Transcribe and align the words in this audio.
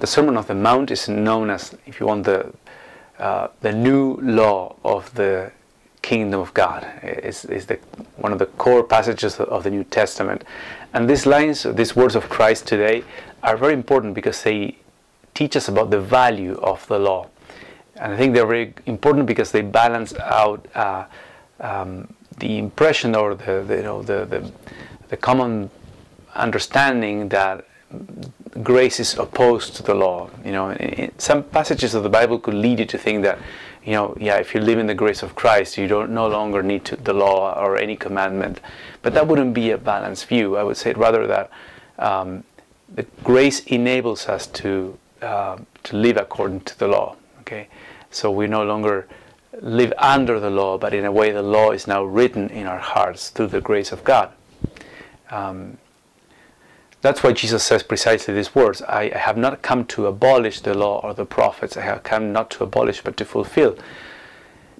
the 0.00 0.06
Sermon 0.06 0.36
of 0.36 0.46
the 0.46 0.54
Mount 0.54 0.90
is 0.90 1.08
known 1.08 1.50
as, 1.50 1.76
if 1.86 2.00
you 2.00 2.06
want, 2.06 2.24
the 2.24 2.52
uh, 3.18 3.48
the 3.62 3.72
new 3.72 4.16
law 4.22 4.76
of 4.84 5.12
the 5.14 5.50
kingdom 6.02 6.40
of 6.40 6.54
God. 6.54 6.86
is 7.02 7.44
is 7.44 7.66
the 7.66 7.78
one 8.16 8.32
of 8.32 8.38
the 8.38 8.46
core 8.46 8.84
passages 8.84 9.40
of 9.40 9.64
the 9.64 9.70
New 9.70 9.84
Testament, 9.84 10.44
and 10.94 11.10
these 11.10 11.26
lines, 11.26 11.64
these 11.64 11.96
words 11.96 12.14
of 12.14 12.28
Christ 12.28 12.66
today, 12.66 13.02
are 13.42 13.56
very 13.56 13.74
important 13.74 14.14
because 14.14 14.42
they 14.42 14.76
teach 15.34 15.56
us 15.56 15.68
about 15.68 15.90
the 15.90 16.00
value 16.00 16.54
of 16.62 16.86
the 16.86 16.98
law, 16.98 17.26
and 17.96 18.12
I 18.12 18.16
think 18.16 18.34
they're 18.34 18.46
very 18.46 18.74
important 18.86 19.26
because 19.26 19.52
they 19.52 19.62
balance 19.62 20.14
out. 20.18 20.66
Uh, 20.74 21.04
um, 21.60 22.14
the 22.38 22.58
impression 22.58 23.14
or 23.14 23.34
the, 23.34 23.64
the 23.66 23.76
you 23.76 23.82
know 23.82 24.02
the, 24.02 24.24
the, 24.24 24.52
the 25.08 25.16
common 25.16 25.70
understanding 26.34 27.28
that 27.30 27.66
grace 28.62 29.00
is 29.00 29.16
opposed 29.18 29.76
to 29.76 29.82
the 29.82 29.94
law. 29.94 30.30
You 30.44 30.52
know, 30.52 31.08
some 31.18 31.42
passages 31.42 31.94
of 31.94 32.02
the 32.02 32.08
Bible 32.08 32.38
could 32.38 32.54
lead 32.54 32.78
you 32.78 32.86
to 32.86 32.98
think 32.98 33.22
that, 33.22 33.38
you 33.84 33.92
know, 33.92 34.16
yeah, 34.20 34.36
if 34.36 34.54
you 34.54 34.60
live 34.60 34.78
in 34.78 34.86
the 34.86 34.94
grace 34.94 35.22
of 35.22 35.34
Christ, 35.34 35.78
you 35.78 35.86
don't 35.86 36.10
no 36.10 36.26
longer 36.26 36.62
need 36.62 36.84
to, 36.86 36.96
the 36.96 37.12
law 37.12 37.58
or 37.58 37.78
any 37.78 37.96
commandment. 37.96 38.60
But 39.02 39.14
that 39.14 39.26
wouldn't 39.26 39.54
be 39.54 39.70
a 39.70 39.78
balanced 39.78 40.26
view. 40.26 40.56
I 40.56 40.62
would 40.62 40.76
say 40.76 40.92
rather 40.92 41.26
that 41.26 41.50
um, 41.98 42.44
the 42.94 43.04
grace 43.22 43.60
enables 43.66 44.28
us 44.28 44.46
to 44.46 44.98
uh, 45.22 45.58
to 45.82 45.96
live 45.96 46.16
according 46.16 46.60
to 46.60 46.78
the 46.78 46.86
law. 46.86 47.16
Okay, 47.40 47.68
so 48.10 48.30
we 48.30 48.46
no 48.46 48.62
longer 48.62 49.08
live 49.60 49.92
under 49.98 50.38
the 50.38 50.50
law, 50.50 50.78
but 50.78 50.94
in 50.94 51.04
a 51.04 51.10
way 51.12 51.32
the 51.32 51.42
law 51.42 51.72
is 51.72 51.86
now 51.86 52.04
written 52.04 52.48
in 52.50 52.66
our 52.66 52.78
hearts 52.78 53.30
through 53.30 53.48
the 53.48 53.60
grace 53.60 53.90
of 53.90 54.04
God. 54.04 54.30
Um, 55.30 55.78
that's 57.00 57.22
why 57.22 57.32
Jesus 57.32 57.62
says 57.62 57.82
precisely 57.82 58.34
these 58.34 58.54
words 58.54 58.82
I, 58.82 59.16
have 59.16 59.36
not 59.36 59.62
come 59.62 59.84
to 59.86 60.06
abolish 60.06 60.60
the 60.60 60.74
law 60.74 61.00
or 61.00 61.14
the 61.14 61.24
prophets, 61.24 61.76
I 61.76 61.82
have 61.82 62.02
come 62.02 62.32
not 62.32 62.50
to 62.52 62.64
abolish 62.64 63.02
but 63.02 63.16
to 63.18 63.24
fulfill. 63.24 63.78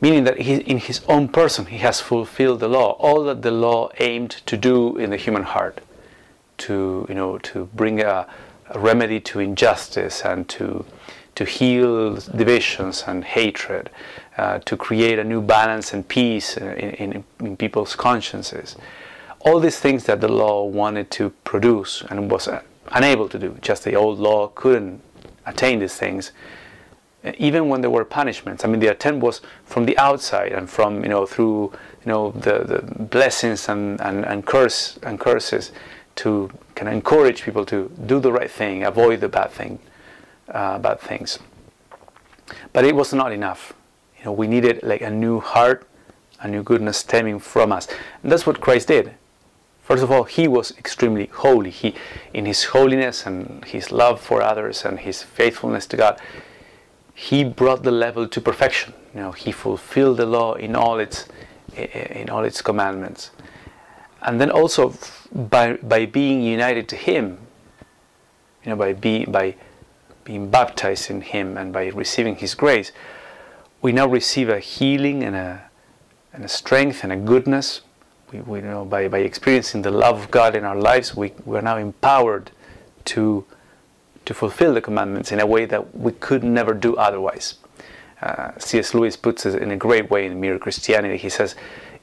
Meaning 0.00 0.24
that 0.24 0.40
he, 0.40 0.54
in 0.54 0.78
his 0.78 1.00
own 1.08 1.28
person 1.28 1.66
he 1.66 1.78
has 1.78 2.00
fulfilled 2.00 2.60
the 2.60 2.68
law, 2.68 2.92
all 2.92 3.24
that 3.24 3.42
the 3.42 3.50
law 3.50 3.90
aimed 3.98 4.30
to 4.46 4.56
do 4.56 4.96
in 4.96 5.10
the 5.10 5.16
human 5.16 5.42
heart, 5.42 5.80
to, 6.58 7.06
you 7.08 7.14
know, 7.14 7.38
to 7.38 7.68
bring 7.74 8.00
a, 8.00 8.26
a 8.70 8.78
remedy 8.78 9.18
to 9.20 9.40
injustice 9.40 10.24
and 10.24 10.48
to, 10.50 10.84
to 11.34 11.44
heal 11.44 12.14
divisions 12.14 13.04
and 13.06 13.24
hatred, 13.24 13.90
uh, 14.36 14.58
to 14.60 14.76
create 14.76 15.18
a 15.18 15.24
new 15.24 15.40
balance 15.40 15.92
and 15.92 16.06
peace 16.06 16.56
in, 16.56 16.68
in, 16.68 17.24
in 17.40 17.56
people's 17.56 17.96
consciences 17.96 18.76
all 19.44 19.60
these 19.60 19.78
things 19.78 20.04
that 20.04 20.20
the 20.20 20.28
law 20.28 20.64
wanted 20.64 21.10
to 21.12 21.30
produce 21.44 22.02
and 22.08 22.30
was 22.30 22.48
uh, 22.48 22.62
unable 22.92 23.28
to 23.28 23.38
do. 23.38 23.56
Just 23.60 23.84
the 23.84 23.94
old 23.94 24.18
law 24.18 24.48
couldn't 24.48 25.02
attain 25.46 25.80
these 25.80 25.94
things, 25.94 26.32
uh, 27.24 27.32
even 27.36 27.68
when 27.68 27.82
there 27.82 27.90
were 27.90 28.04
punishments. 28.04 28.64
I 28.64 28.68
mean, 28.68 28.80
the 28.80 28.88
attempt 28.88 29.22
was 29.22 29.42
from 29.64 29.84
the 29.84 29.96
outside 29.98 30.52
and 30.52 30.68
from 30.68 31.02
you 31.02 31.10
know 31.10 31.26
through 31.26 31.72
you 32.04 32.12
know 32.12 32.30
the, 32.32 32.64
the 32.64 33.04
blessings 33.04 33.68
and, 33.68 34.00
and, 34.00 34.24
and 34.24 34.46
curse 34.46 34.98
and 35.02 35.20
curses 35.20 35.72
to 36.16 36.50
kind 36.74 36.88
of 36.88 36.94
encourage 36.94 37.42
people 37.42 37.66
to 37.66 37.90
do 38.06 38.20
the 38.20 38.32
right 38.32 38.50
thing, 38.50 38.84
avoid 38.84 39.20
the 39.20 39.28
bad 39.28 39.50
thing, 39.50 39.78
uh, 40.48 40.78
bad 40.78 41.00
things. 41.00 41.38
But 42.72 42.84
it 42.84 42.94
was 42.94 43.12
not 43.12 43.32
enough. 43.32 43.74
You 44.18 44.26
know, 44.26 44.32
we 44.32 44.46
needed 44.46 44.82
like 44.82 45.02
a 45.02 45.10
new 45.10 45.40
heart, 45.40 45.86
a 46.40 46.48
new 46.48 46.62
goodness 46.62 46.98
stemming 46.98 47.40
from 47.40 47.72
us, 47.72 47.88
and 48.22 48.32
that's 48.32 48.46
what 48.46 48.60
Christ 48.60 48.88
did 48.88 49.14
First 49.84 50.02
of 50.02 50.10
all, 50.10 50.24
he 50.24 50.48
was 50.48 50.70
extremely 50.78 51.26
holy. 51.26 51.68
He, 51.68 51.94
in 52.32 52.46
his 52.46 52.64
holiness 52.64 53.26
and 53.26 53.62
his 53.66 53.92
love 53.92 54.18
for 54.18 54.40
others 54.40 54.82
and 54.82 54.98
his 54.98 55.22
faithfulness 55.22 55.86
to 55.88 55.98
God, 55.98 56.18
he 57.14 57.44
brought 57.44 57.82
the 57.82 57.90
level 57.90 58.26
to 58.26 58.40
perfection. 58.40 58.94
You 59.14 59.20
know, 59.20 59.32
he 59.32 59.52
fulfilled 59.52 60.16
the 60.16 60.24
law 60.24 60.54
in 60.54 60.74
all 60.74 60.98
its 60.98 61.28
in 61.76 62.30
all 62.30 62.44
its 62.44 62.62
commandments. 62.62 63.30
And 64.22 64.40
then 64.40 64.50
also 64.50 64.94
by 65.30 65.74
by 65.74 66.06
being 66.06 66.42
united 66.42 66.88
to 66.88 66.96
him, 66.96 67.38
you 68.64 68.70
know, 68.70 68.76
by 68.76 68.94
be, 68.94 69.26
by 69.26 69.54
being 70.24 70.48
baptized 70.48 71.10
in 71.10 71.20
him 71.20 71.58
and 71.58 71.74
by 71.74 71.88
receiving 71.88 72.36
his 72.36 72.54
grace, 72.54 72.90
we 73.82 73.92
now 73.92 74.06
receive 74.06 74.48
a 74.48 74.60
healing 74.60 75.22
and 75.22 75.36
a 75.36 75.70
and 76.32 76.42
a 76.42 76.48
strength 76.48 77.04
and 77.04 77.12
a 77.12 77.16
goodness 77.16 77.82
we, 78.40 78.60
know 78.60 78.84
by, 78.84 79.08
by 79.08 79.18
experiencing 79.18 79.82
the 79.82 79.90
love 79.90 80.18
of 80.20 80.30
God 80.30 80.54
in 80.54 80.64
our 80.64 80.76
lives, 80.76 81.16
we, 81.16 81.32
we 81.44 81.56
are 81.56 81.62
now 81.62 81.76
empowered 81.76 82.50
to, 83.06 83.44
to 84.24 84.34
fulfill 84.34 84.74
the 84.74 84.80
commandments 84.80 85.32
in 85.32 85.40
a 85.40 85.46
way 85.46 85.64
that 85.66 85.96
we 85.96 86.12
could 86.12 86.44
never 86.44 86.74
do 86.74 86.96
otherwise. 86.96 87.54
Uh, 88.22 88.52
C.S. 88.58 88.94
Lewis 88.94 89.16
puts 89.16 89.44
it 89.44 89.60
in 89.62 89.70
a 89.70 89.76
great 89.76 90.10
way 90.10 90.26
in 90.26 90.40
Mere 90.40 90.58
Christianity. 90.58 91.16
He 91.16 91.28
says, 91.28 91.54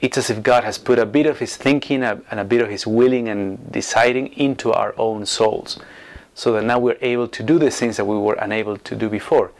It's 0.00 0.16
as 0.16 0.30
if 0.30 0.42
God 0.42 0.64
has 0.64 0.78
put 0.78 0.98
a 0.98 1.06
bit 1.06 1.26
of 1.26 1.38
his 1.38 1.56
thinking 1.56 2.02
and 2.02 2.40
a 2.40 2.44
bit 2.44 2.62
of 2.62 2.70
his 2.70 2.86
willing 2.86 3.28
and 3.28 3.70
deciding 3.70 4.28
into 4.28 4.72
our 4.72 4.94
own 4.96 5.26
souls, 5.26 5.78
so 6.34 6.52
that 6.52 6.64
now 6.64 6.78
we're 6.78 6.98
able 7.00 7.28
to 7.28 7.42
do 7.42 7.58
the 7.58 7.70
things 7.70 7.96
that 7.98 8.06
we 8.06 8.16
were 8.16 8.34
unable 8.34 8.76
to 8.78 8.94
do 8.94 9.08
before. 9.10 9.52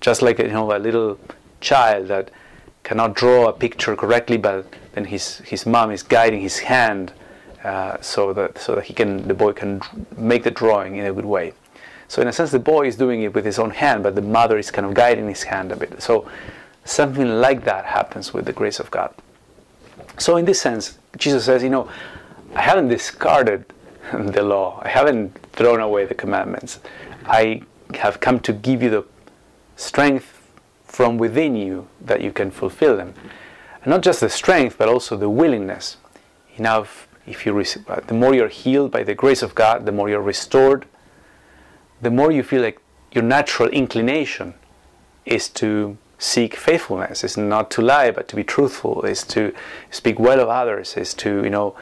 Just 0.00 0.20
like 0.20 0.38
you 0.38 0.48
know, 0.48 0.74
a 0.74 0.78
little 0.78 1.18
child 1.60 2.08
that 2.08 2.30
cannot 2.84 3.14
draw 3.14 3.48
a 3.48 3.52
picture 3.52 3.96
correctly, 3.96 4.36
but 4.36 4.66
then 4.92 5.06
his, 5.06 5.38
his 5.38 5.66
mom 5.66 5.90
is 5.90 6.02
guiding 6.02 6.40
his 6.40 6.60
hand 6.60 7.12
uh, 7.64 7.98
so 8.00 8.32
that 8.34 8.58
so 8.58 8.74
that 8.74 8.84
he 8.84 8.92
can 8.92 9.26
the 9.26 9.32
boy 9.32 9.52
can 9.52 9.80
make 10.18 10.44
the 10.44 10.50
drawing 10.50 10.96
in 10.96 11.06
a 11.06 11.12
good 11.12 11.24
way. 11.24 11.54
So 12.08 12.20
in 12.20 12.28
a 12.28 12.32
sense, 12.32 12.50
the 12.50 12.58
boy 12.58 12.86
is 12.86 12.96
doing 12.96 13.22
it 13.22 13.34
with 13.34 13.46
his 13.46 13.58
own 13.58 13.70
hand, 13.70 14.02
but 14.02 14.14
the 14.14 14.22
mother 14.22 14.58
is 14.58 14.70
kind 14.70 14.86
of 14.86 14.92
guiding 14.92 15.26
his 15.26 15.42
hand 15.42 15.72
a 15.72 15.76
bit. 15.76 16.02
So 16.02 16.30
something 16.84 17.40
like 17.40 17.64
that 17.64 17.86
happens 17.86 18.34
with 18.34 18.44
the 18.44 18.52
grace 18.52 18.78
of 18.78 18.90
God. 18.90 19.14
So 20.18 20.36
in 20.36 20.44
this 20.44 20.60
sense, 20.60 20.98
Jesus 21.16 21.46
says, 21.46 21.62
you 21.62 21.70
know, 21.70 21.88
I 22.54 22.60
haven't 22.60 22.88
discarded 22.88 23.64
the 24.12 24.42
law. 24.42 24.80
I 24.84 24.88
haven't 24.88 25.34
thrown 25.54 25.80
away 25.80 26.04
the 26.04 26.14
commandments. 26.14 26.80
I 27.24 27.62
have 27.94 28.20
come 28.20 28.40
to 28.40 28.52
give 28.52 28.82
you 28.82 28.90
the 28.90 29.04
strength 29.76 30.43
from 30.94 31.18
within 31.18 31.56
you 31.56 31.88
that 32.00 32.20
you 32.20 32.32
can 32.32 32.52
fulfill 32.52 32.96
them. 32.96 33.14
And 33.82 33.90
not 33.90 34.02
just 34.02 34.20
the 34.20 34.28
strength, 34.28 34.78
but 34.78 34.88
also 34.88 35.16
the 35.16 35.28
willingness. 35.28 35.96
Enough, 36.56 37.08
if, 37.26 37.44
you 37.44 37.52
receive, 37.52 37.90
uh, 37.90 38.00
the 38.06 38.14
more 38.14 38.32
you're 38.32 38.48
healed 38.48 38.92
by 38.92 39.02
the 39.02 39.14
grace 39.14 39.42
of 39.42 39.56
God, 39.56 39.86
the 39.86 39.92
more 39.92 40.08
you're 40.08 40.22
restored, 40.22 40.86
the 42.00 42.12
more 42.12 42.30
you 42.30 42.44
feel 42.44 42.62
like 42.62 42.78
your 43.10 43.24
natural 43.24 43.68
inclination 43.70 44.54
is 45.26 45.48
to 45.48 45.98
seek 46.18 46.54
faithfulness, 46.54 47.24
is 47.24 47.36
not 47.36 47.72
to 47.72 47.82
lie, 47.82 48.12
but 48.12 48.28
to 48.28 48.36
be 48.36 48.44
truthful, 48.44 49.02
is 49.02 49.24
to 49.24 49.52
speak 49.90 50.20
well 50.20 50.38
of 50.38 50.48
others, 50.48 50.96
is 50.96 51.12
to, 51.14 51.42
you 51.42 51.50
know, 51.50 51.74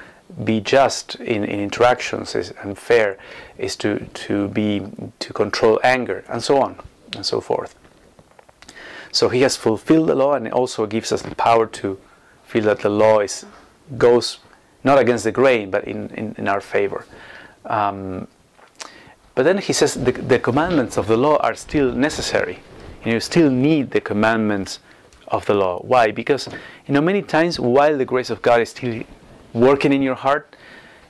be 0.43 0.59
just 0.59 1.17
in, 1.17 1.45
in 1.45 1.61
interactions 1.61 2.35
is, 2.35 2.55
and 2.63 2.79
fair, 2.79 3.19
is 3.59 3.77
to, 3.77 4.07
to 4.15 4.49
be 4.49 4.87
to 5.19 5.35
control 5.35 5.79
anger, 5.85 6.25
and 6.31 6.43
so 6.43 6.63
on 6.63 6.79
and 7.15 7.27
so 7.27 7.43
forth. 7.43 7.75
So 9.13 9.29
he 9.29 9.43
has 9.43 9.57
fulfilled 9.57 10.09
the 10.09 10.15
law 10.15 10.35
and 10.35 10.51
also 10.51 10.87
gives 10.87 11.13
us 11.13 11.23
the 11.23 11.35
power 11.37 11.67
to 11.67 12.01
feel 12.45 12.65
that 12.65 12.81
the 12.81 12.89
law 12.89 13.21
is, 13.21 13.45
goes 13.97 14.41
not 14.83 14.99
against 14.99 15.25
the 15.25 15.33
grain 15.33 15.71
but 15.71 15.85
in, 15.85 16.09
in, 16.11 16.35
in 16.39 16.49
our 16.49 16.61
favor. 16.61 17.05
Um, 17.67 18.27
but 19.35 19.45
then 19.45 19.59
he 19.59 19.73
says 19.73 19.95
the, 19.95 20.13
the 20.13 20.39
commandments 20.39 20.97
of 20.97 21.07
the 21.07 21.17
law 21.17 21.37
are 21.37 21.55
still 21.55 21.93
necessary. 21.93 22.59
You, 23.05 23.13
you 23.13 23.21
still 23.21 23.51
need 23.51 23.91
the 23.91 24.01
commandments 24.01 24.79
of 25.29 25.47
the 25.47 25.55
law. 25.55 25.81
Why? 25.81 26.11
Because 26.11 26.49
you 26.87 26.95
know 26.95 27.01
many 27.01 27.23
times 27.23 27.61
while 27.61 27.97
the 27.97 28.05
grace 28.05 28.31
of 28.31 28.43
God 28.43 28.61
is 28.61 28.71
still 28.71 29.03
working 29.53 29.93
in 29.93 30.03
your 30.03 30.15
heart, 30.15 30.57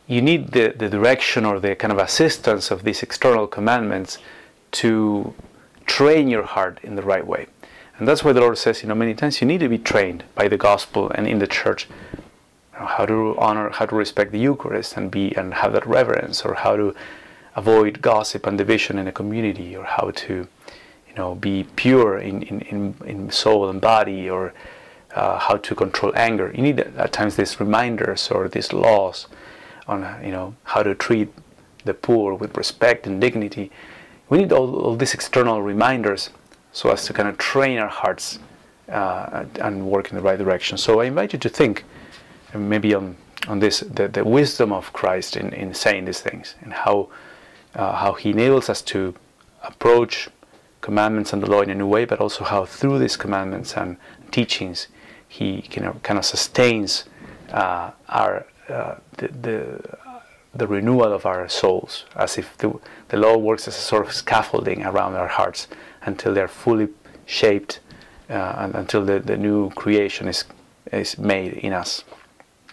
you 0.06 0.20
need 0.20 0.52
the, 0.52 0.74
the 0.76 0.88
direction 0.88 1.44
or 1.44 1.60
the 1.60 1.74
kind 1.76 1.92
of 1.92 1.98
assistance 1.98 2.70
of 2.70 2.82
these 2.82 3.02
external 3.02 3.46
commandments 3.46 4.18
to 4.72 5.34
train 5.86 6.28
your 6.28 6.42
heart 6.42 6.78
in 6.82 6.96
the 6.96 7.02
right 7.02 7.26
way. 7.26 7.46
And 7.98 8.08
that's 8.08 8.24
why 8.24 8.32
the 8.32 8.40
Lord 8.40 8.58
says, 8.58 8.82
you 8.82 8.88
know, 8.88 8.94
many 8.94 9.14
times 9.14 9.40
you 9.40 9.46
need 9.46 9.60
to 9.60 9.68
be 9.68 9.78
trained 9.78 10.24
by 10.34 10.48
the 10.48 10.56
gospel 10.56 11.10
and 11.14 11.26
in 11.26 11.38
the 11.38 11.46
church 11.46 11.88
you 12.72 12.80
know, 12.80 12.86
how 12.86 13.06
to 13.06 13.36
honor, 13.38 13.70
how 13.70 13.86
to 13.86 13.94
respect 13.94 14.32
the 14.32 14.38
Eucharist 14.38 14.96
and 14.96 15.10
be 15.10 15.36
and 15.36 15.54
have 15.54 15.72
that 15.72 15.86
reverence, 15.86 16.42
or 16.42 16.54
how 16.54 16.76
to 16.76 16.94
avoid 17.54 18.00
gossip 18.00 18.46
and 18.46 18.56
division 18.56 18.98
in 18.98 19.06
a 19.06 19.12
community, 19.12 19.76
or 19.76 19.84
how 19.84 20.10
to, 20.10 20.48
you 21.08 21.14
know, 21.16 21.34
be 21.34 21.64
pure 21.76 22.18
in, 22.18 22.42
in, 22.42 22.60
in, 22.62 22.94
in 23.04 23.30
soul 23.30 23.68
and 23.68 23.80
body, 23.80 24.28
or 24.28 24.54
uh, 25.14 25.38
how 25.38 25.56
to 25.56 25.74
control 25.74 26.12
anger. 26.16 26.50
You 26.54 26.62
need 26.62 26.80
at 26.80 27.12
times 27.12 27.36
these 27.36 27.60
reminders 27.60 28.30
or 28.30 28.48
these 28.48 28.72
laws 28.72 29.26
on, 29.86 30.24
you 30.24 30.32
know, 30.32 30.54
how 30.64 30.82
to 30.82 30.94
treat 30.94 31.28
the 31.84 31.94
poor 31.94 32.34
with 32.34 32.56
respect 32.56 33.06
and 33.06 33.20
dignity. 33.20 33.70
We 34.28 34.38
need 34.38 34.52
all, 34.52 34.74
all 34.76 34.96
these 34.96 35.14
external 35.14 35.60
reminders 35.60 36.30
so 36.72 36.90
as 36.90 37.04
to 37.06 37.12
kind 37.12 37.28
of 37.28 37.38
train 37.38 37.78
our 37.78 37.88
hearts 37.88 38.38
uh, 38.88 39.44
and 39.60 39.86
work 39.86 40.10
in 40.10 40.16
the 40.16 40.22
right 40.22 40.38
direction. 40.38 40.76
So 40.78 41.00
I 41.00 41.04
invite 41.04 41.32
you 41.32 41.38
to 41.38 41.48
think 41.48 41.84
maybe 42.54 42.94
on, 42.94 43.16
on 43.48 43.60
this 43.60 43.80
the, 43.80 44.08
the 44.08 44.24
wisdom 44.24 44.72
of 44.72 44.92
Christ 44.92 45.36
in, 45.36 45.52
in 45.52 45.74
saying 45.74 46.04
these 46.04 46.20
things 46.20 46.54
and 46.60 46.72
how, 46.72 47.08
uh, 47.74 47.92
how 47.96 48.12
He 48.14 48.30
enables 48.30 48.68
us 48.68 48.82
to 48.82 49.14
approach 49.62 50.28
commandments 50.80 51.32
and 51.32 51.42
the 51.42 51.50
law 51.50 51.60
in 51.60 51.70
a 51.70 51.74
new 51.74 51.86
way, 51.86 52.04
but 52.04 52.20
also 52.20 52.44
how 52.44 52.64
through 52.64 52.98
these 52.98 53.16
commandments 53.16 53.76
and 53.76 53.96
teachings 54.30 54.88
he 55.28 55.62
kind 55.62 55.86
of, 55.86 56.02
kind 56.02 56.18
of 56.18 56.24
sustains 56.24 57.04
uh, 57.52 57.90
our 58.08 58.44
uh, 58.68 58.96
the, 59.16 59.28
the, 59.28 59.80
the 60.54 60.66
renewal 60.66 61.12
of 61.12 61.24
our 61.24 61.48
souls, 61.48 62.04
as 62.16 62.36
if 62.38 62.56
the, 62.58 62.78
the 63.08 63.16
law 63.16 63.36
works 63.36 63.66
as 63.66 63.76
a 63.76 63.80
sort 63.80 64.06
of 64.06 64.12
scaffolding 64.12 64.82
around 64.84 65.14
our 65.14 65.28
hearts 65.28 65.68
until 66.04 66.34
they're 66.34 66.48
fully 66.48 66.88
shaped 67.26 67.80
uh, 68.30 68.54
and 68.58 68.74
until 68.74 69.04
the, 69.04 69.20
the 69.20 69.36
new 69.36 69.70
creation 69.70 70.28
is 70.28 70.44
is 70.92 71.16
made 71.18 71.52
in 71.54 71.72
us. 71.72 72.04